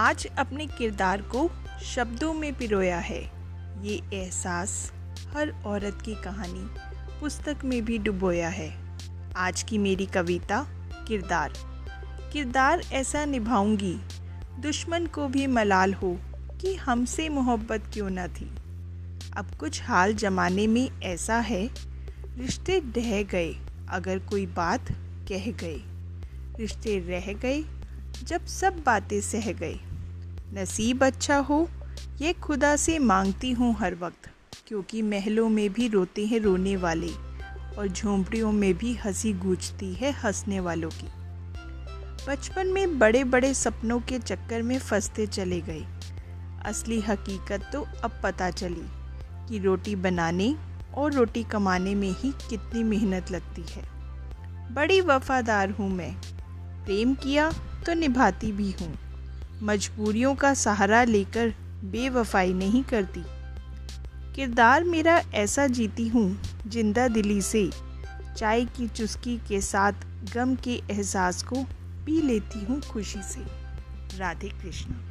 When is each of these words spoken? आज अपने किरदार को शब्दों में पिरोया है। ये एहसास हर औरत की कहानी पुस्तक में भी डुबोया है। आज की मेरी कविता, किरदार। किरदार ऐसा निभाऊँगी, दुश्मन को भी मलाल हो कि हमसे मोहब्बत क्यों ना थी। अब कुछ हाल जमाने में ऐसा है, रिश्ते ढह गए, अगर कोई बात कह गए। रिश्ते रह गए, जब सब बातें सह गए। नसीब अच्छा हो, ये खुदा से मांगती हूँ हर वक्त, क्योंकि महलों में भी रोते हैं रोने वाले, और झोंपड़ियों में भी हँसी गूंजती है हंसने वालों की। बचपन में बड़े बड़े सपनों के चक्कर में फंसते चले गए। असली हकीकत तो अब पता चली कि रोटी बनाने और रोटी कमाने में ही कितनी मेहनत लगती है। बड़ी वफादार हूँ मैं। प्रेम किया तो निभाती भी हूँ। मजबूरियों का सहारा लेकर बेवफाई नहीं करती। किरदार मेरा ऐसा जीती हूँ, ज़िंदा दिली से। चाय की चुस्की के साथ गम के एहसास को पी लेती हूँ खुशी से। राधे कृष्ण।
आज 0.00 0.26
अपने 0.38 0.66
किरदार 0.66 1.22
को 1.22 1.50
शब्दों 1.84 2.34
में 2.34 2.54
पिरोया 2.54 2.98
है। 2.98 3.22
ये 3.86 4.00
एहसास 4.12 4.92
हर 5.34 5.62
औरत 5.66 5.98
की 6.04 6.14
कहानी 6.14 6.80
पुस्तक 7.20 7.56
में 7.64 7.84
भी 7.84 7.98
डुबोया 7.98 8.48
है। 8.48 8.96
आज 9.36 9.62
की 9.62 9.78
मेरी 9.78 10.06
कविता, 10.06 10.66
किरदार। 11.08 11.52
किरदार 12.32 12.80
ऐसा 12.92 13.24
निभाऊँगी, 13.24 14.00
दुश्मन 14.60 15.06
को 15.06 15.28
भी 15.28 15.46
मलाल 15.46 15.94
हो 15.94 16.18
कि 16.60 16.74
हमसे 16.74 17.28
मोहब्बत 17.28 17.82
क्यों 17.92 18.10
ना 18.10 18.28
थी। 18.28 18.56
अब 19.36 19.54
कुछ 19.60 19.82
हाल 19.82 20.14
जमाने 20.14 20.66
में 20.66 21.00
ऐसा 21.02 21.36
है, 21.36 21.70
रिश्ते 22.38 22.80
ढह 22.80 23.22
गए, 23.22 23.56
अगर 23.88 24.18
कोई 24.18 24.46
बात 24.46 24.92
कह 25.28 25.50
गए। 25.50 25.82
रिश्ते 26.58 26.98
रह 26.98 27.32
गए, 27.32 27.64
जब 28.24 28.46
सब 28.46 28.82
बातें 28.86 29.20
सह 29.20 29.52
गए। 29.52 29.80
नसीब 30.54 31.04
अच्छा 31.04 31.36
हो, 31.36 31.68
ये 32.20 32.32
खुदा 32.32 32.76
से 32.76 32.98
मांगती 32.98 33.52
हूँ 33.52 33.74
हर 33.74 33.94
वक्त, 33.94 34.30
क्योंकि 34.68 35.02
महलों 35.02 35.48
में 35.48 35.72
भी 35.72 35.88
रोते 35.88 36.26
हैं 36.26 36.40
रोने 36.40 36.76
वाले, 36.76 37.10
और 37.78 37.88
झोंपड़ियों 37.88 38.52
में 38.52 38.74
भी 38.74 38.94
हँसी 38.94 39.32
गूंजती 39.32 39.94
है 39.94 40.10
हंसने 40.12 40.60
वालों 40.60 40.90
की। 40.90 41.08
बचपन 42.28 42.66
में 42.66 42.98
बड़े 42.98 43.24
बड़े 43.24 43.54
सपनों 43.54 44.00
के 44.00 44.18
चक्कर 44.18 44.62
में 44.62 44.78
फंसते 44.78 45.26
चले 45.26 45.60
गए। 45.60 45.84
असली 46.64 47.00
हकीकत 47.00 47.70
तो 47.72 47.86
अब 48.04 48.20
पता 48.22 48.50
चली 48.50 48.86
कि 49.48 49.58
रोटी 49.58 49.96
बनाने 49.96 50.54
और 50.94 51.12
रोटी 51.12 51.42
कमाने 51.42 51.94
में 51.94 52.10
ही 52.10 52.32
कितनी 52.50 52.82
मेहनत 52.82 53.30
लगती 53.30 53.62
है। 53.62 53.84
बड़ी 54.74 55.00
वफादार 55.00 55.70
हूँ 55.70 55.90
मैं। 55.90 56.14
प्रेम 56.84 57.14
किया 57.14 57.52
तो 57.86 57.94
निभाती 57.94 58.52
भी 58.52 58.70
हूँ। 58.70 59.09
मजबूरियों 59.62 60.34
का 60.34 60.54
सहारा 60.54 61.04
लेकर 61.04 61.52
बेवफाई 61.84 62.52
नहीं 62.52 62.82
करती। 62.84 63.22
किरदार 64.36 64.84
मेरा 64.84 65.22
ऐसा 65.34 65.66
जीती 65.66 66.08
हूँ, 66.08 66.42
ज़िंदा 66.66 67.08
दिली 67.08 67.40
से। 67.42 67.70
चाय 68.36 68.64
की 68.64 68.88
चुस्की 68.88 69.36
के 69.48 69.60
साथ 69.60 69.92
गम 70.34 70.54
के 70.54 70.80
एहसास 70.90 71.42
को 71.42 71.62
पी 72.06 72.20
लेती 72.22 72.64
हूँ 72.64 72.80
खुशी 72.80 73.22
से। 73.22 73.44
राधे 74.18 74.48
कृष्ण। 74.48 75.09